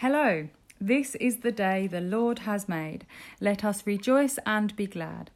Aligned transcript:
Hello, 0.00 0.48
this 0.80 1.14
is 1.16 1.40
the 1.40 1.52
day 1.52 1.86
the 1.86 2.00
Lord 2.00 2.38
has 2.38 2.70
made. 2.70 3.04
Let 3.38 3.62
us 3.62 3.86
rejoice 3.86 4.38
and 4.46 4.74
be 4.74 4.86
glad. 4.86 5.30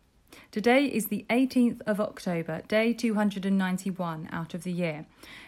Today 0.51 0.87
is 0.87 1.09
the 1.09 1.27
18th 1.29 1.83
of 1.87 2.01
October, 2.01 2.63
day 2.67 2.95
291 2.95 4.27
out 4.33 4.55
of 4.55 4.63
the 4.63 4.73
year, 4.73 5.05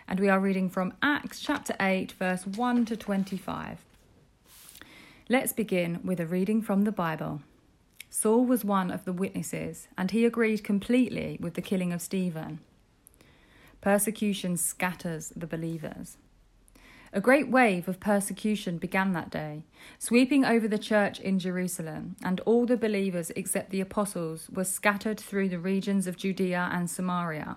and 0.06 0.21
we 0.21 0.29
are 0.29 0.38
reading 0.38 0.68
from 0.68 0.92
Acts 1.00 1.40
chapter 1.40 1.74
8, 1.80 2.12
verse 2.12 2.46
1 2.46 2.84
to 2.84 2.94
25. 2.94 3.79
Let's 5.30 5.55
begin 5.55 6.01
with 6.05 6.21
a 6.21 6.27
reading 6.27 6.61
from 6.61 6.83
the 6.83 6.93
Bible. 6.93 7.41
Saul 8.11 8.45
was 8.45 8.67
one 8.67 8.91
of 8.91 9.07
the 9.07 9.14
witnesses, 9.14 9.89
and 9.96 10.11
he 10.11 10.27
agreed 10.27 10.62
completely 10.62 11.39
with 11.41 11.55
the 11.55 11.62
killing 11.62 11.91
of 11.91 12.03
Stephen. 12.03 12.61
Persecution 13.80 14.59
scatters 14.59 15.33
the 15.35 15.46
believers. 15.46 16.19
A 17.17 17.21
great 17.23 17.48
wave 17.48 17.89
of 17.89 17.98
persecution 17.98 18.77
began 18.77 19.14
that 19.14 19.30
day, 19.30 19.65
sweeping 19.98 20.45
over 20.45 20.69
the 20.69 20.77
church 20.77 21.19
in 21.19 21.38
Jerusalem, 21.38 22.15
and 22.23 22.41
all 22.41 22.66
the 22.66 22.77
believers 22.77 23.33
except 23.34 23.70
the 23.70 23.80
apostles 23.80 24.51
were 24.51 24.65
scattered 24.65 25.19
through 25.19 25.48
the 25.48 25.59
regions 25.59 26.07
of 26.07 26.19
Judea 26.19 26.69
and 26.71 26.91
Samaria. 26.91 27.57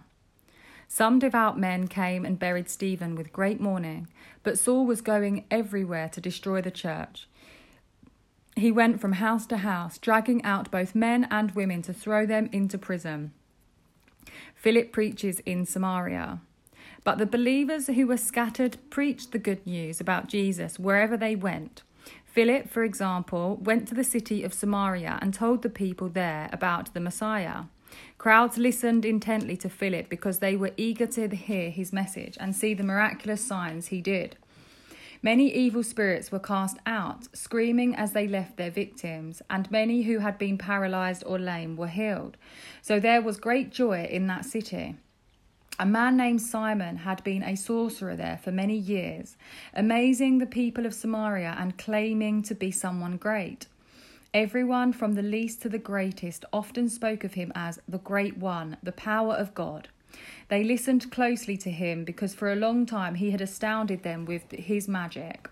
Some 0.88 1.20
devout 1.20 1.60
men 1.60 1.90
came 1.90 2.24
and 2.24 2.40
buried 2.40 2.70
Stephen 2.70 3.16
with 3.16 3.34
great 3.34 3.60
mourning, 3.60 4.08
but 4.44 4.58
Saul 4.58 4.86
was 4.86 5.02
going 5.02 5.44
everywhere 5.52 6.08
to 6.08 6.22
destroy 6.22 6.62
the 6.62 6.72
church. 6.72 7.28
He 8.56 8.72
went 8.72 9.02
from 9.02 9.12
house 9.12 9.46
to 9.48 9.58
house, 9.58 9.98
dragging 9.98 10.42
out 10.46 10.72
both 10.72 10.96
men 10.96 11.28
and 11.30 11.52
women 11.52 11.82
to 11.82 11.92
throw 11.92 12.26
them 12.26 12.48
into 12.54 12.78
prison. 12.78 13.34
Philip 14.56 14.94
preaches 14.94 15.42
in 15.42 15.66
Samaria. 15.66 16.40
But 17.04 17.18
the 17.18 17.26
believers 17.26 17.88
who 17.88 18.08
were 18.08 18.18
scattered 18.18 18.78
preached 18.90 19.32
the 19.32 19.40
good 19.40 19.66
news 19.66 20.02
about 20.02 20.28
Jesus 20.28 20.78
wherever 20.78 21.18
they 21.18 21.36
went. 21.36 21.84
Philip, 22.26 22.70
for 22.70 22.84
example, 22.84 23.58
went 23.58 23.88
to 23.88 23.96
the 23.96 24.04
city 24.04 24.44
of 24.44 24.54
Samaria 24.54 25.18
and 25.22 25.34
told 25.34 25.62
the 25.62 25.70
people 25.70 26.10
there 26.10 26.50
about 26.54 26.94
the 26.94 27.00
Messiah. 27.00 27.64
Crowds 28.18 28.58
listened 28.58 29.04
intently 29.04 29.58
to 29.58 29.70
Philip 29.70 30.10
because 30.10 30.40
they 30.40 30.56
were 30.56 30.72
eager 30.78 31.08
to 31.08 31.28
hear 31.30 31.72
his 31.72 31.92
message 31.92 32.38
and 32.40 32.56
see 32.56 32.74
the 32.74 32.84
miraculous 32.84 33.46
signs 33.46 33.88
he 33.88 34.02
did. 34.02 34.38
Many 35.22 35.52
evil 35.54 35.84
spirits 35.84 36.32
were 36.32 36.40
cast 36.40 36.78
out, 36.86 37.28
screaming 37.36 37.96
as 37.96 38.14
they 38.14 38.28
left 38.28 38.56
their 38.56 38.72
victims, 38.72 39.42
and 39.50 39.70
many 39.70 40.04
who 40.04 40.20
had 40.20 40.38
been 40.38 40.58
paralyzed 40.58 41.24
or 41.26 41.38
lame 41.38 41.76
were 41.76 41.88
healed. 41.88 42.38
So 42.82 43.00
there 43.00 43.22
was 43.22 43.38
great 43.38 43.70
joy 43.70 44.08
in 44.10 44.28
that 44.28 44.46
city. 44.46 44.96
A 45.82 45.86
man 45.86 46.18
named 46.18 46.42
Simon 46.42 46.98
had 46.98 47.24
been 47.24 47.42
a 47.42 47.56
sorcerer 47.56 48.18
there 48.18 48.38
for 48.44 48.52
many 48.52 48.76
years, 48.76 49.38
amazing 49.74 50.38
the 50.38 50.46
people 50.46 50.86
of 50.86 50.94
Samaria 50.94 51.56
and 51.58 51.78
claiming 51.78 52.44
to 52.44 52.54
be 52.54 52.70
someone 52.70 53.16
great. 53.16 53.68
Everyone 54.34 54.92
from 54.92 55.14
the 55.14 55.22
least 55.22 55.62
to 55.62 55.70
the 55.70 55.78
greatest 55.78 56.44
often 56.52 56.90
spoke 56.90 57.24
of 57.24 57.36
him 57.36 57.54
as 57.56 57.80
the 57.88 57.98
Great 57.98 58.36
One, 58.38 58.76
the 58.84 58.92
power 58.92 59.34
of 59.36 59.56
God. 59.56 59.88
They 60.50 60.66
listened 60.66 61.12
closely 61.12 61.56
to 61.56 61.72
him 61.72 62.04
because 62.04 62.34
for 62.34 62.52
a 62.52 62.58
long 62.58 62.86
time 62.86 63.16
he 63.16 63.32
had 63.32 63.40
astounded 63.40 64.04
them 64.04 64.26
with 64.26 64.52
his 64.52 64.90
magic. 64.90 65.50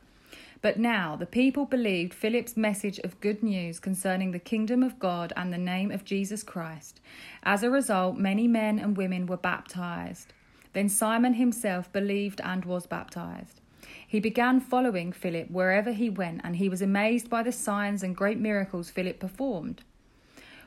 But 0.61 0.79
now 0.79 1.15
the 1.15 1.25
people 1.25 1.65
believed 1.65 2.13
Philip's 2.13 2.57
message 2.57 2.99
of 2.99 3.21
good 3.21 3.43
news 3.43 3.79
concerning 3.79 4.31
the 4.31 4.39
kingdom 4.39 4.81
of 4.81 4.99
God 4.99 5.31
and 5.37 5.53
the 5.53 5.57
name 5.57 5.91
of 5.91 6.03
Jesus 6.03 6.41
Christ. 6.41 6.99
As 7.43 7.63
a 7.63 7.69
result, 7.69 8.17
many 8.17 8.47
men 8.47 8.79
and 8.79 8.97
women 8.97 9.27
were 9.27 9.37
baptized. 9.37 10.33
Then 10.73 10.89
Simon 10.89 11.33
himself 11.35 11.91
believed 11.91 12.41
and 12.43 12.65
was 12.65 12.87
baptized. 12.87 13.61
He 14.07 14.19
began 14.19 14.59
following 14.59 15.11
Philip 15.11 15.51
wherever 15.51 15.91
he 15.91 16.09
went, 16.09 16.41
and 16.43 16.55
he 16.55 16.69
was 16.69 16.81
amazed 16.81 17.29
by 17.29 17.43
the 17.43 17.51
signs 17.51 18.03
and 18.03 18.15
great 18.15 18.39
miracles 18.39 18.89
Philip 18.89 19.19
performed. 19.19 19.83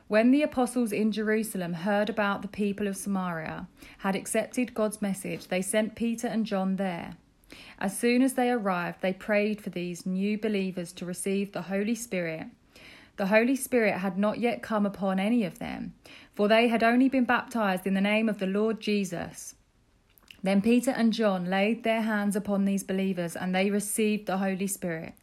When 0.07 0.31
the 0.31 0.41
apostles 0.41 0.91
in 0.91 1.11
Jerusalem 1.11 1.73
heard 1.73 2.09
about 2.09 2.41
the 2.41 2.47
people 2.47 2.87
of 2.87 2.97
Samaria 2.97 3.67
had 3.99 4.15
accepted 4.15 4.73
God's 4.73 5.01
message, 5.01 5.47
they 5.47 5.61
sent 5.61 5.95
Peter 5.95 6.27
and 6.27 6.45
John 6.45 6.75
there. 6.75 7.15
As 7.79 7.97
soon 7.97 8.21
as 8.21 8.33
they 8.33 8.49
arrived, 8.49 9.01
they 9.01 9.13
prayed 9.13 9.61
for 9.61 9.69
these 9.69 10.05
new 10.05 10.37
believers 10.37 10.91
to 10.93 11.05
receive 11.05 11.51
the 11.51 11.63
Holy 11.63 11.95
Spirit. 11.95 12.47
The 13.17 13.27
Holy 13.27 13.55
Spirit 13.55 13.99
had 13.99 14.17
not 14.17 14.39
yet 14.39 14.61
come 14.61 14.85
upon 14.85 15.19
any 15.19 15.43
of 15.43 15.59
them, 15.59 15.93
for 16.33 16.47
they 16.47 16.67
had 16.67 16.83
only 16.83 17.09
been 17.09 17.25
baptized 17.25 17.85
in 17.85 17.93
the 17.93 18.01
name 18.01 18.29
of 18.29 18.39
the 18.39 18.47
Lord 18.47 18.79
Jesus. 18.79 19.55
Then 20.43 20.61
Peter 20.61 20.91
and 20.91 21.13
John 21.13 21.45
laid 21.45 21.83
their 21.83 22.01
hands 22.01 22.35
upon 22.35 22.65
these 22.65 22.83
believers, 22.83 23.35
and 23.35 23.53
they 23.53 23.69
received 23.69 24.25
the 24.25 24.37
Holy 24.37 24.67
Spirit. 24.67 25.13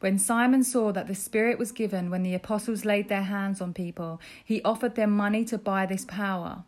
When 0.00 0.18
Simon 0.18 0.62
saw 0.64 0.92
that 0.92 1.06
the 1.06 1.14
Spirit 1.14 1.58
was 1.58 1.72
given 1.72 2.10
when 2.10 2.22
the 2.22 2.34
apostles 2.34 2.84
laid 2.84 3.08
their 3.08 3.22
hands 3.22 3.60
on 3.60 3.74
people, 3.74 4.20
he 4.44 4.62
offered 4.62 4.94
them 4.94 5.10
money 5.10 5.44
to 5.46 5.58
buy 5.58 5.86
this 5.86 6.04
power. 6.04 6.64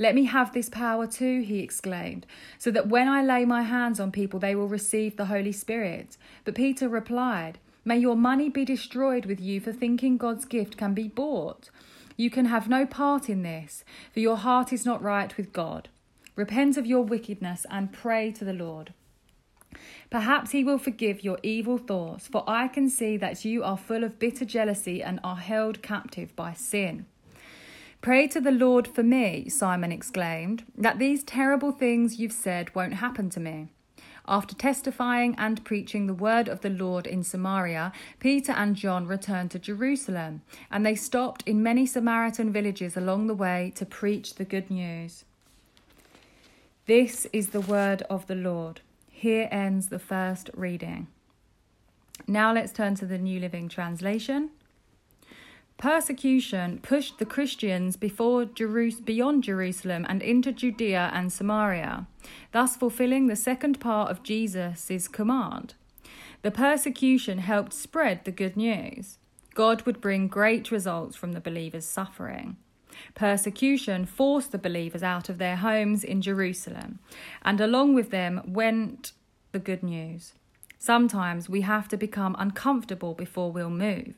Let 0.00 0.14
me 0.14 0.24
have 0.24 0.54
this 0.54 0.70
power 0.70 1.06
too, 1.06 1.42
he 1.42 1.58
exclaimed, 1.58 2.24
so 2.56 2.70
that 2.70 2.88
when 2.88 3.06
I 3.06 3.22
lay 3.22 3.44
my 3.44 3.60
hands 3.60 4.00
on 4.00 4.10
people, 4.10 4.40
they 4.40 4.54
will 4.54 4.66
receive 4.66 5.18
the 5.18 5.26
Holy 5.26 5.52
Spirit. 5.52 6.16
But 6.46 6.54
Peter 6.54 6.88
replied, 6.88 7.58
May 7.84 7.98
your 7.98 8.16
money 8.16 8.48
be 8.48 8.64
destroyed 8.64 9.26
with 9.26 9.40
you 9.40 9.60
for 9.60 9.74
thinking 9.74 10.16
God's 10.16 10.46
gift 10.46 10.78
can 10.78 10.94
be 10.94 11.06
bought. 11.06 11.68
You 12.16 12.30
can 12.30 12.46
have 12.46 12.66
no 12.66 12.86
part 12.86 13.28
in 13.28 13.42
this, 13.42 13.84
for 14.10 14.20
your 14.20 14.38
heart 14.38 14.72
is 14.72 14.86
not 14.86 15.02
right 15.02 15.36
with 15.36 15.52
God. 15.52 15.90
Repent 16.34 16.78
of 16.78 16.86
your 16.86 17.02
wickedness 17.02 17.66
and 17.68 17.92
pray 17.92 18.32
to 18.32 18.44
the 18.46 18.54
Lord. 18.54 18.94
Perhaps 20.08 20.52
he 20.52 20.64
will 20.64 20.78
forgive 20.78 21.22
your 21.22 21.38
evil 21.42 21.76
thoughts, 21.76 22.26
for 22.26 22.42
I 22.46 22.68
can 22.68 22.88
see 22.88 23.18
that 23.18 23.44
you 23.44 23.62
are 23.62 23.76
full 23.76 24.02
of 24.02 24.18
bitter 24.18 24.46
jealousy 24.46 25.02
and 25.02 25.20
are 25.22 25.36
held 25.36 25.82
captive 25.82 26.34
by 26.34 26.54
sin. 26.54 27.04
Pray 28.00 28.26
to 28.28 28.40
the 28.40 28.50
Lord 28.50 28.88
for 28.88 29.02
me, 29.02 29.48
Simon 29.50 29.92
exclaimed, 29.92 30.64
that 30.76 30.98
these 30.98 31.22
terrible 31.22 31.70
things 31.70 32.18
you've 32.18 32.32
said 32.32 32.74
won't 32.74 32.94
happen 32.94 33.28
to 33.30 33.40
me. 33.40 33.68
After 34.26 34.54
testifying 34.54 35.34
and 35.36 35.64
preaching 35.64 36.06
the 36.06 36.14
word 36.14 36.48
of 36.48 36.62
the 36.62 36.70
Lord 36.70 37.06
in 37.06 37.22
Samaria, 37.22 37.92
Peter 38.18 38.52
and 38.52 38.74
John 38.74 39.06
returned 39.06 39.50
to 39.50 39.58
Jerusalem, 39.58 40.40
and 40.70 40.86
they 40.86 40.94
stopped 40.94 41.42
in 41.46 41.62
many 41.62 41.84
Samaritan 41.84 42.52
villages 42.52 42.96
along 42.96 43.26
the 43.26 43.34
way 43.34 43.72
to 43.76 43.84
preach 43.84 44.36
the 44.36 44.44
good 44.44 44.70
news. 44.70 45.24
This 46.86 47.26
is 47.32 47.48
the 47.48 47.60
word 47.60 48.02
of 48.08 48.26
the 48.28 48.34
Lord. 48.34 48.80
Here 49.10 49.48
ends 49.50 49.88
the 49.88 49.98
first 49.98 50.48
reading. 50.54 51.08
Now 52.26 52.52
let's 52.54 52.72
turn 52.72 52.94
to 52.96 53.06
the 53.06 53.18
New 53.18 53.40
Living 53.40 53.68
Translation. 53.68 54.50
Persecution 55.80 56.78
pushed 56.82 57.18
the 57.18 57.24
Christians 57.24 57.96
before 57.96 58.44
Jerus- 58.44 59.02
beyond 59.02 59.44
Jerusalem 59.44 60.04
and 60.10 60.20
into 60.20 60.52
Judea 60.52 61.10
and 61.14 61.32
Samaria, 61.32 62.06
thus 62.52 62.76
fulfilling 62.76 63.28
the 63.28 63.34
second 63.34 63.80
part 63.80 64.10
of 64.10 64.22
Jesus' 64.22 65.08
command. 65.08 65.72
The 66.42 66.50
persecution 66.50 67.38
helped 67.38 67.72
spread 67.72 68.26
the 68.26 68.30
good 68.30 68.58
news. 68.58 69.16
God 69.54 69.86
would 69.86 70.02
bring 70.02 70.28
great 70.28 70.70
results 70.70 71.16
from 71.16 71.32
the 71.32 71.40
believers' 71.40 71.86
suffering. 71.86 72.58
Persecution 73.14 74.04
forced 74.04 74.52
the 74.52 74.58
believers 74.58 75.02
out 75.02 75.30
of 75.30 75.38
their 75.38 75.56
homes 75.56 76.04
in 76.04 76.20
Jerusalem, 76.20 76.98
and 77.40 77.58
along 77.58 77.94
with 77.94 78.10
them 78.10 78.42
went 78.44 79.12
the 79.52 79.58
good 79.58 79.82
news. 79.82 80.34
Sometimes 80.82 81.46
we 81.46 81.60
have 81.60 81.88
to 81.88 81.98
become 81.98 82.34
uncomfortable 82.38 83.12
before 83.12 83.52
we'll 83.52 83.68
move. 83.68 84.14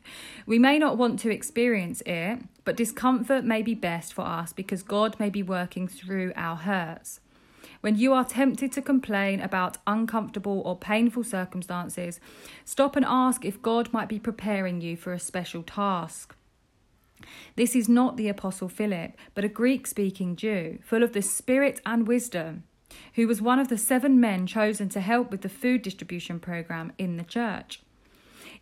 We 0.46 0.60
may 0.60 0.78
not 0.78 0.96
want 0.96 1.18
to 1.20 1.30
experience 1.30 2.04
it, 2.06 2.38
but 2.64 2.76
discomfort 2.76 3.44
may 3.44 3.62
be 3.62 3.74
best 3.74 4.14
for 4.14 4.22
us 4.22 4.52
because 4.52 4.84
God 4.84 5.18
may 5.18 5.28
be 5.28 5.42
working 5.42 5.88
through 5.88 6.32
our 6.36 6.54
hurts. 6.54 7.18
When 7.80 7.96
you 7.96 8.12
are 8.12 8.24
tempted 8.24 8.70
to 8.72 8.80
complain 8.80 9.40
about 9.40 9.78
uncomfortable 9.88 10.62
or 10.64 10.76
painful 10.76 11.24
circumstances, 11.24 12.20
stop 12.64 12.94
and 12.94 13.04
ask 13.08 13.44
if 13.44 13.60
God 13.60 13.92
might 13.92 14.08
be 14.08 14.20
preparing 14.20 14.80
you 14.80 14.96
for 14.96 15.12
a 15.12 15.18
special 15.18 15.64
task. 15.64 16.36
This 17.56 17.74
is 17.74 17.88
not 17.88 18.16
the 18.16 18.28
Apostle 18.28 18.68
Philip, 18.68 19.16
but 19.34 19.44
a 19.44 19.48
Greek 19.48 19.88
speaking 19.88 20.36
Jew, 20.36 20.78
full 20.84 21.02
of 21.02 21.12
the 21.12 21.22
Spirit 21.22 21.80
and 21.84 22.06
wisdom 22.06 22.62
who 23.14 23.26
was 23.26 23.42
one 23.42 23.58
of 23.58 23.68
the 23.68 23.78
seven 23.78 24.20
men 24.20 24.46
chosen 24.46 24.88
to 24.90 25.00
help 25.00 25.30
with 25.30 25.42
the 25.42 25.48
food 25.48 25.82
distribution 25.82 26.40
program 26.40 26.92
in 26.98 27.16
the 27.16 27.24
church. 27.24 27.80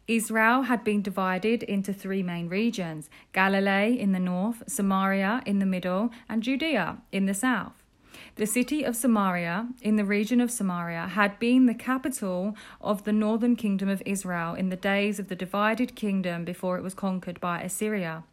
Israel 0.08 0.62
had 0.62 0.82
been 0.82 1.02
divided 1.02 1.62
into 1.62 1.92
three 1.92 2.22
main 2.22 2.48
regions 2.48 3.08
Galilee 3.32 3.94
in 3.98 4.12
the 4.12 4.18
north, 4.18 4.62
Samaria 4.66 5.42
in 5.46 5.60
the 5.60 5.66
middle, 5.66 6.10
and 6.28 6.42
Judea 6.42 6.98
in 7.12 7.26
the 7.26 7.34
south. 7.34 7.84
The 8.36 8.46
city 8.46 8.82
of 8.82 8.96
Samaria, 8.96 9.68
in 9.82 9.96
the 9.96 10.04
region 10.04 10.40
of 10.40 10.50
Samaria, 10.50 11.08
had 11.08 11.38
been 11.38 11.66
the 11.66 11.74
capital 11.74 12.56
of 12.80 13.04
the 13.04 13.12
northern 13.12 13.54
kingdom 13.54 13.88
of 13.88 14.02
Israel 14.04 14.54
in 14.54 14.68
the 14.68 14.76
days 14.76 15.18
of 15.18 15.28
the 15.28 15.36
divided 15.36 15.94
kingdom 15.94 16.44
before 16.44 16.76
it 16.76 16.82
was 16.82 16.94
conquered 16.94 17.40
by 17.40 17.60
Assyria. 17.60 18.24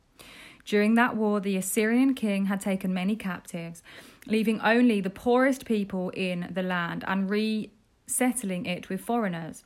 During 0.66 0.96
that 0.96 1.16
war, 1.16 1.40
the 1.40 1.58
Assyrian 1.58 2.14
king 2.14 2.46
had 2.46 2.60
taken 2.60 2.94
many 2.94 3.16
captives, 3.16 3.84
leaving 4.28 4.62
only 4.62 5.02
the 5.02 5.10
poorest 5.10 5.66
people 5.66 6.10
in 6.12 6.50
the 6.52 6.64
land 6.64 7.04
and 7.08 7.30
resettling 7.30 8.66
it 8.66 8.90
with 8.90 9.02
foreigners. 9.02 9.64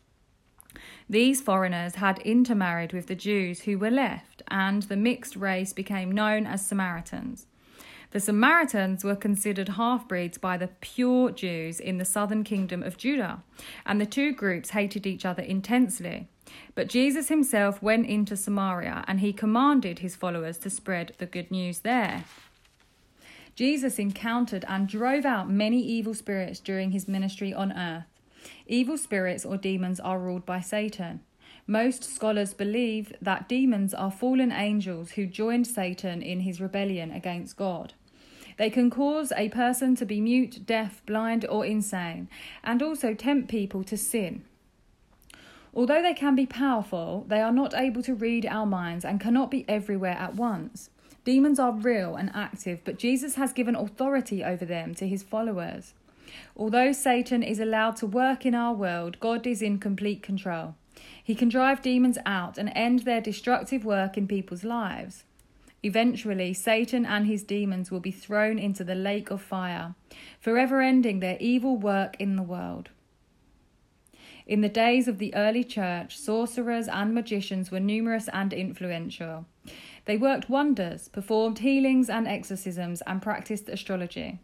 These 1.09 1.41
foreigners 1.41 1.95
had 1.95 2.19
intermarried 2.19 2.93
with 2.93 3.07
the 3.07 3.15
Jews 3.15 3.61
who 3.61 3.77
were 3.77 3.91
left, 3.91 4.41
and 4.47 4.83
the 4.83 4.95
mixed 4.95 5.35
race 5.35 5.73
became 5.73 6.11
known 6.11 6.45
as 6.47 6.65
Samaritans. 6.65 7.47
The 8.11 8.19
Samaritans 8.19 9.03
were 9.03 9.15
considered 9.15 9.69
half 9.69 10.07
breeds 10.07 10.37
by 10.37 10.57
the 10.57 10.67
pure 10.67 11.31
Jews 11.31 11.79
in 11.79 11.97
the 11.97 12.05
southern 12.05 12.43
kingdom 12.43 12.83
of 12.83 12.97
Judah, 12.97 13.43
and 13.85 13.99
the 13.99 14.05
two 14.05 14.33
groups 14.33 14.71
hated 14.71 15.07
each 15.07 15.25
other 15.25 15.43
intensely. 15.43 16.27
But 16.75 16.89
Jesus 16.89 17.29
himself 17.29 17.81
went 17.81 18.07
into 18.07 18.35
Samaria 18.35 19.05
and 19.07 19.21
he 19.21 19.31
commanded 19.31 19.99
his 19.99 20.17
followers 20.17 20.57
to 20.59 20.69
spread 20.69 21.13
the 21.17 21.25
good 21.25 21.49
news 21.51 21.79
there. 21.79 22.25
Jesus 23.55 23.99
encountered 23.99 24.65
and 24.67 24.87
drove 24.87 25.25
out 25.25 25.49
many 25.49 25.81
evil 25.81 26.13
spirits 26.13 26.59
during 26.59 26.91
his 26.91 27.07
ministry 27.07 27.53
on 27.53 27.71
earth. 27.73 28.05
Evil 28.65 28.97
spirits 28.97 29.45
or 29.45 29.57
demons 29.57 29.99
are 29.99 30.19
ruled 30.19 30.45
by 30.45 30.61
Satan. 30.61 31.21
Most 31.67 32.03
scholars 32.03 32.53
believe 32.53 33.13
that 33.21 33.47
demons 33.47 33.93
are 33.93 34.11
fallen 34.11 34.51
angels 34.51 35.11
who 35.11 35.25
joined 35.25 35.67
Satan 35.67 36.21
in 36.21 36.41
his 36.41 36.59
rebellion 36.59 37.11
against 37.11 37.55
God. 37.57 37.93
They 38.57 38.69
can 38.69 38.89
cause 38.89 39.31
a 39.35 39.49
person 39.49 39.95
to 39.95 40.05
be 40.05 40.21
mute, 40.21 40.65
deaf, 40.65 41.05
blind, 41.05 41.45
or 41.47 41.65
insane, 41.65 42.29
and 42.63 42.81
also 42.81 43.13
tempt 43.13 43.49
people 43.49 43.83
to 43.85 43.97
sin. 43.97 44.43
Although 45.73 46.01
they 46.01 46.13
can 46.13 46.35
be 46.35 46.45
powerful, 46.45 47.25
they 47.27 47.39
are 47.39 47.53
not 47.53 47.73
able 47.73 48.03
to 48.03 48.13
read 48.13 48.45
our 48.45 48.65
minds 48.65 49.05
and 49.05 49.21
cannot 49.21 49.49
be 49.49 49.63
everywhere 49.69 50.17
at 50.19 50.35
once. 50.35 50.89
Demons 51.23 51.59
are 51.59 51.71
real 51.71 52.15
and 52.15 52.31
active, 52.33 52.81
but 52.83 52.97
Jesus 52.97 53.35
has 53.35 53.53
given 53.53 53.75
authority 53.75 54.43
over 54.43 54.65
them 54.65 54.95
to 54.95 55.07
his 55.07 55.21
followers. 55.21 55.93
Although 56.55 56.93
Satan 56.93 57.43
is 57.43 57.59
allowed 57.59 57.95
to 57.97 58.07
work 58.07 58.45
in 58.45 58.55
our 58.55 58.73
world, 58.73 59.19
God 59.19 59.45
is 59.45 59.61
in 59.61 59.77
complete 59.77 60.23
control. 60.23 60.75
He 61.23 61.35
can 61.35 61.49
drive 61.49 61.81
demons 61.81 62.17
out 62.25 62.57
and 62.57 62.71
end 62.75 62.99
their 62.99 63.21
destructive 63.21 63.85
work 63.85 64.17
in 64.17 64.27
people's 64.27 64.63
lives. 64.63 65.23
Eventually, 65.83 66.53
Satan 66.53 67.05
and 67.05 67.25
his 67.25 67.43
demons 67.43 67.89
will 67.89 67.99
be 67.99 68.11
thrown 68.11 68.59
into 68.59 68.83
the 68.83 68.95
lake 68.95 69.31
of 69.31 69.41
fire, 69.41 69.95
forever 70.39 70.81
ending 70.81 71.19
their 71.19 71.37
evil 71.39 71.75
work 71.77 72.15
in 72.19 72.35
the 72.35 72.43
world. 72.43 72.89
In 74.45 74.61
the 74.61 74.69
days 74.69 75.07
of 75.07 75.17
the 75.17 75.33
early 75.33 75.63
church, 75.63 76.17
sorcerers 76.17 76.87
and 76.87 77.13
magicians 77.13 77.71
were 77.71 77.79
numerous 77.79 78.27
and 78.33 78.53
influential. 78.53 79.45
They 80.05 80.17
worked 80.17 80.49
wonders, 80.49 81.07
performed 81.07 81.59
healings 81.59 82.09
and 82.09 82.27
exorcisms, 82.27 83.01
and 83.01 83.21
practiced 83.21 83.69
astrology. 83.69 84.39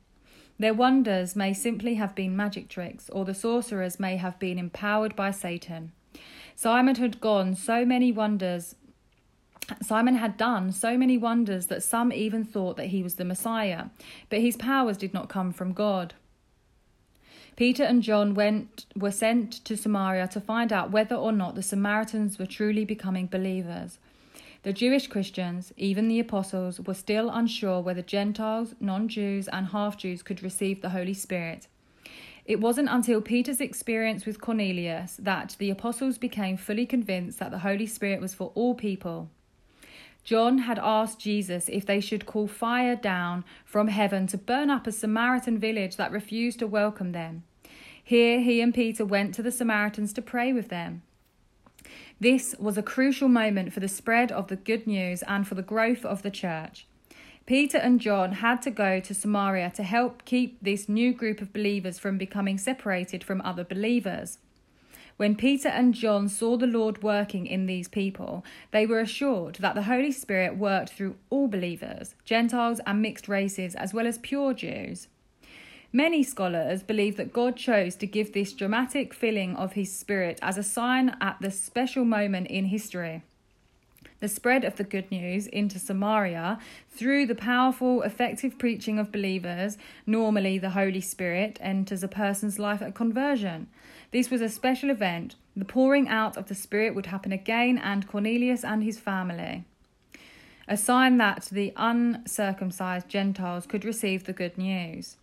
Their 0.59 0.73
wonders 0.73 1.35
may 1.35 1.53
simply 1.53 1.95
have 1.95 2.15
been 2.15 2.35
magic 2.35 2.69
tricks, 2.69 3.09
or 3.09 3.25
the 3.25 3.33
sorcerers 3.33 3.99
may 3.99 4.17
have 4.17 4.39
been 4.39 4.57
empowered 4.57 5.15
by 5.15 5.31
Satan. 5.31 5.91
Simon 6.55 6.95
had 6.95 7.21
gone 7.21 7.55
so 7.55 7.85
many 7.85 8.11
wonders 8.11 8.75
Simon 9.81 10.15
had 10.15 10.37
done 10.37 10.71
so 10.71 10.97
many 10.97 11.17
wonders 11.17 11.67
that 11.67 11.83
some 11.83 12.13
even 12.13 12.45
thought 12.45 12.77
that 12.77 12.87
he 12.87 13.03
was 13.03 13.15
the 13.15 13.25
Messiah, 13.25 13.85
but 14.29 14.39
his 14.39 14.55
powers 14.55 14.97
did 14.97 15.13
not 15.13 15.29
come 15.29 15.51
from 15.51 15.73
God. 15.73 16.13
Peter 17.57 17.83
and 17.83 18.03
John 18.03 18.33
went 18.33 18.85
were 18.95 19.11
sent 19.11 19.51
to 19.65 19.75
Samaria 19.75 20.27
to 20.29 20.39
find 20.39 20.71
out 20.71 20.91
whether 20.91 21.15
or 21.15 21.31
not 21.31 21.55
the 21.55 21.63
Samaritans 21.63 22.37
were 22.37 22.45
truly 22.45 22.85
becoming 22.85 23.25
believers. 23.25 23.97
The 24.63 24.73
Jewish 24.73 25.07
Christians, 25.07 25.71
even 25.77 26.07
the 26.07 26.19
apostles, 26.19 26.79
were 26.81 26.93
still 26.93 27.29
unsure 27.29 27.81
whether 27.81 28.01
Gentiles, 28.01 28.75
non 28.79 29.07
Jews, 29.07 29.47
and 29.47 29.67
half 29.67 29.97
Jews 29.97 30.23
could 30.23 30.43
receive 30.43 30.81
the 30.81 30.89
Holy 30.89 31.13
Spirit. 31.13 31.67
It 32.45 32.61
wasn't 32.61 32.89
until 32.89 33.21
Peter's 33.21 33.59
experience 33.59 34.25
with 34.25 34.41
Cornelius 34.41 35.17
that 35.17 35.55
the 35.59 35.69
apostles 35.69 36.17
became 36.17 36.55
fully 36.55 36.85
convinced 36.85 37.39
that 37.39 37.51
the 37.51 37.59
Holy 37.59 37.85
Spirit 37.85 38.21
was 38.21 38.33
for 38.33 38.51
all 38.55 38.73
people. 38.73 39.29
John 40.23 40.59
had 40.59 40.79
asked 40.79 41.19
Jesus 41.19 41.69
if 41.69 41.85
they 41.85 42.01
should 42.01 42.25
call 42.25 42.47
fire 42.47 42.95
down 42.95 43.45
from 43.63 43.89
heaven 43.89 44.27
to 44.27 44.37
burn 44.37 44.69
up 44.69 44.87
a 44.87 44.91
Samaritan 44.91 45.57
village 45.57 45.97
that 45.97 46.11
refused 46.11 46.59
to 46.59 46.67
welcome 46.67 47.11
them. 47.11 47.43
Here 48.03 48.39
he 48.39 48.61
and 48.61 48.73
Peter 48.73 49.05
went 49.05 49.33
to 49.35 49.43
the 49.43 49.51
Samaritans 49.51 50.13
to 50.13 50.21
pray 50.21 50.51
with 50.53 50.69
them. 50.69 51.01
This 52.19 52.55
was 52.57 52.77
a 52.77 52.83
crucial 52.83 53.27
moment 53.27 53.73
for 53.73 53.79
the 53.79 53.87
spread 53.87 54.31
of 54.31 54.47
the 54.47 54.55
good 54.55 54.87
news 54.87 55.21
and 55.23 55.47
for 55.47 55.53
the 55.53 55.61
growth 55.61 56.03
of 56.03 56.23
the 56.23 56.31
church. 56.31 56.87
Peter 57.45 57.77
and 57.77 58.01
John 58.01 58.33
had 58.33 58.61
to 58.63 58.71
go 58.71 58.99
to 58.99 59.13
Samaria 59.13 59.71
to 59.75 59.83
help 59.83 60.25
keep 60.25 60.57
this 60.61 60.89
new 60.89 61.13
group 61.13 61.41
of 61.41 61.53
believers 61.53 61.99
from 61.99 62.17
becoming 62.17 62.57
separated 62.57 63.23
from 63.23 63.41
other 63.41 63.63
believers. 63.63 64.39
When 65.17 65.35
Peter 65.35 65.69
and 65.69 65.93
John 65.93 66.27
saw 66.27 66.57
the 66.57 66.67
Lord 66.67 67.01
working 67.01 67.47
in 67.47 67.65
these 67.65 67.87
people, 67.87 68.43
they 68.71 68.85
were 68.85 68.99
assured 68.99 69.55
that 69.55 69.75
the 69.75 69.83
Holy 69.83 70.11
Spirit 70.11 70.57
worked 70.57 70.89
through 70.89 71.15
all 71.29 71.47
believers, 71.47 72.15
Gentiles 72.25 72.81
and 72.85 73.01
mixed 73.01 73.27
races, 73.27 73.75
as 73.75 73.93
well 73.93 74.05
as 74.05 74.17
pure 74.17 74.53
Jews. 74.53 75.07
Many 75.93 76.21
scholars 76.21 76.83
believe 76.83 77.15
that 77.15 77.31
God 77.31 77.55
chose 77.55 77.95
to 77.95 78.07
give 78.07 78.33
this 78.33 78.51
dramatic 78.51 79.13
filling 79.13 79.55
of 79.55 79.73
his 79.73 79.97
Spirit 79.97 80.37
as 80.41 80.57
a 80.57 80.63
sign 80.63 81.15
at 81.21 81.37
this 81.39 81.59
special 81.61 82.03
moment 82.03 82.47
in 82.47 82.65
history. 82.65 83.23
The 84.19 84.27
spread 84.27 84.65
of 84.65 84.75
the 84.75 84.83
good 84.83 85.09
news 85.11 85.47
into 85.47 85.79
Samaria 85.79 86.59
through 86.89 87.27
the 87.27 87.35
powerful, 87.35 88.01
effective 88.01 88.57
preaching 88.57 88.99
of 88.99 89.11
believers, 89.11 89.77
normally 90.05 90.57
the 90.57 90.71
Holy 90.71 91.01
Spirit 91.01 91.57
enters 91.61 92.03
a 92.03 92.07
person's 92.07 92.59
life 92.59 92.81
at 92.81 92.95
conversion. 92.95 93.67
This 94.11 94.29
was 94.29 94.41
a 94.41 94.49
special 94.49 94.89
event. 94.89 95.35
The 95.55 95.65
pouring 95.65 96.09
out 96.09 96.35
of 96.35 96.47
the 96.47 96.55
Spirit 96.55 96.95
would 96.95 97.05
happen 97.05 97.31
again, 97.31 97.77
and 97.77 98.07
Cornelius 98.07 98.63
and 98.63 98.83
his 98.83 98.99
family. 98.99 99.63
A 100.67 100.75
sign 100.75 101.17
that 101.17 101.47
the 101.51 101.71
uncircumcised 101.77 103.07
Gentiles 103.07 103.65
could 103.65 103.85
receive 103.85 104.25
the 104.25 104.33
good 104.33 104.57
news. 104.57 105.15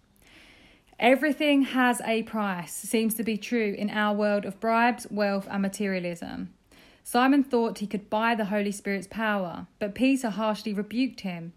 Everything 0.98 1.62
has 1.62 2.00
a 2.04 2.22
price 2.22 2.72
seems 2.72 3.14
to 3.14 3.24
be 3.24 3.36
true 3.36 3.74
in 3.76 3.90
our 3.90 4.14
world 4.14 4.44
of 4.44 4.60
bribes, 4.60 5.06
wealth, 5.10 5.48
and 5.50 5.62
materialism. 5.62 6.54
Simon 7.02 7.44
thought 7.44 7.78
he 7.78 7.86
could 7.86 8.08
buy 8.08 8.34
the 8.34 8.46
Holy 8.46 8.72
Spirit's 8.72 9.08
power, 9.08 9.66
but 9.78 9.94
Peter 9.94 10.30
harshly 10.30 10.72
rebuked 10.72 11.20
him. 11.20 11.52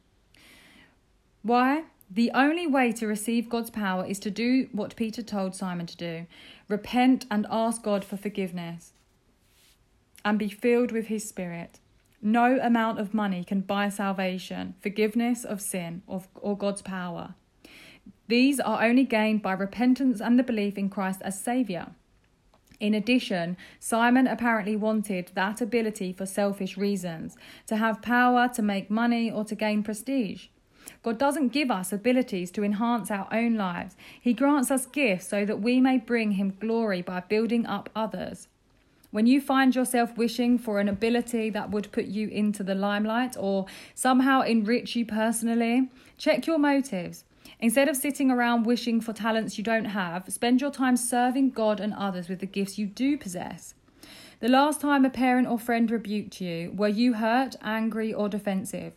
Why? 1.41 1.83
The 2.09 2.31
only 2.33 2.67
way 2.67 2.91
to 2.93 3.07
receive 3.07 3.49
God's 3.49 3.69
power 3.69 4.05
is 4.05 4.19
to 4.19 4.31
do 4.31 4.69
what 4.71 4.95
Peter 4.95 5.21
told 5.21 5.55
Simon 5.55 5.85
to 5.87 5.97
do 5.97 6.25
repent 6.67 7.25
and 7.29 7.45
ask 7.49 7.81
God 7.83 8.03
for 8.03 8.17
forgiveness 8.17 8.91
and 10.25 10.37
be 10.37 10.49
filled 10.49 10.91
with 10.91 11.07
His 11.07 11.27
Spirit. 11.27 11.79
No 12.21 12.59
amount 12.59 12.99
of 12.99 13.13
money 13.13 13.43
can 13.43 13.61
buy 13.61 13.89
salvation, 13.89 14.75
forgiveness 14.81 15.45
of 15.45 15.61
sin, 15.61 16.01
or, 16.07 16.23
or 16.35 16.57
God's 16.57 16.81
power. 16.81 17.35
These 18.27 18.59
are 18.59 18.83
only 18.83 19.03
gained 19.03 19.41
by 19.41 19.53
repentance 19.53 20.19
and 20.19 20.37
the 20.37 20.43
belief 20.43 20.77
in 20.77 20.89
Christ 20.89 21.21
as 21.23 21.39
Saviour. 21.39 21.87
In 22.79 22.93
addition, 22.93 23.57
Simon 23.79 24.27
apparently 24.27 24.75
wanted 24.75 25.31
that 25.33 25.61
ability 25.61 26.13
for 26.13 26.25
selfish 26.25 26.77
reasons 26.77 27.35
to 27.65 27.77
have 27.77 28.01
power 28.01 28.47
to 28.49 28.61
make 28.61 28.91
money 28.91 29.31
or 29.31 29.43
to 29.45 29.55
gain 29.55 29.81
prestige. 29.81 30.47
God 31.03 31.17
doesn't 31.17 31.49
give 31.49 31.71
us 31.71 31.91
abilities 31.91 32.51
to 32.51 32.63
enhance 32.63 33.09
our 33.09 33.27
own 33.31 33.55
lives. 33.55 33.95
He 34.19 34.33
grants 34.33 34.69
us 34.71 34.85
gifts 34.85 35.27
so 35.27 35.43
that 35.45 35.61
we 35.61 35.79
may 35.79 35.97
bring 35.97 36.33
Him 36.33 36.55
glory 36.59 37.01
by 37.01 37.21
building 37.21 37.65
up 37.65 37.89
others. 37.95 38.47
When 39.09 39.25
you 39.25 39.41
find 39.41 39.73
yourself 39.73 40.17
wishing 40.17 40.57
for 40.57 40.79
an 40.79 40.89
ability 40.89 41.49
that 41.51 41.71
would 41.71 41.91
put 41.91 42.05
you 42.05 42.27
into 42.27 42.63
the 42.63 42.75
limelight 42.75 43.35
or 43.39 43.65
somehow 43.95 44.41
enrich 44.41 44.95
you 44.95 45.05
personally, 45.05 45.89
check 46.17 46.45
your 46.45 46.59
motives. 46.59 47.23
Instead 47.59 47.89
of 47.89 47.97
sitting 47.97 48.29
around 48.29 48.65
wishing 48.65 49.01
for 49.01 49.13
talents 49.13 49.57
you 49.57 49.63
don't 49.63 49.85
have, 49.85 50.31
spend 50.31 50.61
your 50.61 50.69
time 50.69 50.95
serving 50.95 51.49
God 51.49 51.79
and 51.79 51.93
others 51.93 52.29
with 52.29 52.39
the 52.39 52.45
gifts 52.45 52.77
you 52.77 52.85
do 52.85 53.17
possess. 53.17 53.73
The 54.39 54.47
last 54.47 54.81
time 54.81 55.03
a 55.03 55.09
parent 55.09 55.47
or 55.47 55.57
friend 55.57 55.89
rebuked 55.89 56.39
you, 56.39 56.71
were 56.75 56.87
you 56.87 57.13
hurt, 57.13 57.55
angry, 57.63 58.13
or 58.13 58.29
defensive? 58.29 58.93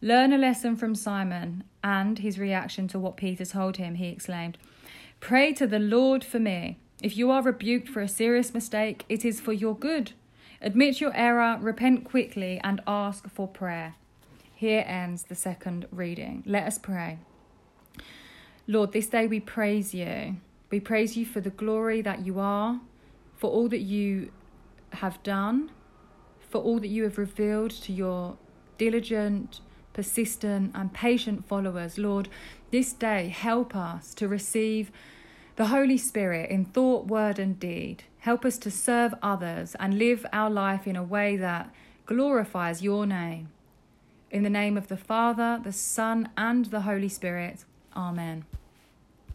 Learn 0.00 0.32
a 0.32 0.38
lesson 0.38 0.74
from 0.74 0.96
Simon 0.96 1.62
and 1.84 2.18
his 2.18 2.40
reaction 2.40 2.88
to 2.88 2.98
what 2.98 3.16
Peter 3.16 3.44
told 3.44 3.76
him. 3.76 3.94
He 3.94 4.08
exclaimed, 4.08 4.58
Pray 5.20 5.52
to 5.52 5.68
the 5.68 5.78
Lord 5.78 6.24
for 6.24 6.40
me. 6.40 6.78
If 7.00 7.16
you 7.16 7.30
are 7.30 7.42
rebuked 7.42 7.88
for 7.88 8.00
a 8.00 8.08
serious 8.08 8.52
mistake, 8.52 9.04
it 9.08 9.24
is 9.24 9.40
for 9.40 9.52
your 9.52 9.76
good. 9.76 10.12
Admit 10.60 11.00
your 11.00 11.14
error, 11.14 11.56
repent 11.60 12.04
quickly, 12.04 12.60
and 12.64 12.80
ask 12.88 13.30
for 13.30 13.46
prayer. 13.46 13.94
Here 14.52 14.84
ends 14.86 15.24
the 15.24 15.36
second 15.36 15.86
reading. 15.92 16.42
Let 16.44 16.66
us 16.66 16.78
pray. 16.78 17.18
Lord, 18.68 18.92
this 18.92 19.08
day 19.08 19.26
we 19.26 19.40
praise 19.40 19.92
you. 19.92 20.36
We 20.70 20.78
praise 20.78 21.16
you 21.16 21.26
for 21.26 21.40
the 21.40 21.50
glory 21.50 22.00
that 22.02 22.24
you 22.24 22.38
are, 22.38 22.80
for 23.36 23.50
all 23.50 23.68
that 23.68 23.80
you 23.80 24.30
have 24.94 25.22
done, 25.22 25.70
for 26.48 26.60
all 26.60 26.78
that 26.78 26.88
you 26.88 27.02
have 27.02 27.18
revealed 27.18 27.72
to 27.72 27.92
your 27.92 28.36
diligent, 28.78 29.60
persistent, 29.92 30.70
and 30.74 30.92
patient 30.92 31.46
followers. 31.46 31.98
Lord, 31.98 32.28
this 32.70 32.92
day 32.92 33.28
help 33.28 33.74
us 33.74 34.14
to 34.14 34.28
receive 34.28 34.92
The 35.56 35.66
Holy 35.66 35.98
Spirit, 35.98 36.50
in 36.50 36.64
thought, 36.64 37.06
word, 37.06 37.38
and 37.38 37.58
deed, 37.58 38.04
help 38.20 38.44
us 38.44 38.56
to 38.58 38.70
serve 38.70 39.12
others 39.22 39.74
and 39.80 39.98
live 39.98 40.24
our 40.32 40.48
life 40.48 40.86
in 40.86 40.96
a 40.96 41.02
way 41.02 41.36
that 41.36 41.74
glorifies 42.06 42.82
your 42.82 43.06
name. 43.06 43.50
In 44.30 44.44
the 44.44 44.50
name 44.50 44.78
of 44.78 44.88
the 44.88 44.96
Father, 44.96 45.60
the 45.62 45.72
Son, 45.72 46.30
and 46.36 46.66
the 46.66 46.82
Holy 46.82 47.08
Spirit. 47.08 47.64
Amen. 47.96 48.44